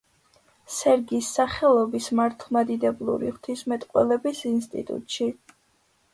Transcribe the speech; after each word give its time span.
სერგის 0.75 1.27
სახელობის 1.35 2.07
მართლმადიდებლური 2.21 3.31
ღვთისმეტყველების 3.37 4.43
ინსტიტუტში. 4.55 5.31